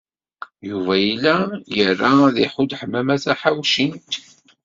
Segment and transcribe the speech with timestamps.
[0.69, 1.35] Yuba yella
[1.79, 4.11] ira ad iḥudd Ḥemmama Taḥawcint.